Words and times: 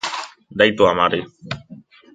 Deitu 0.61 0.81
amari 0.91 1.19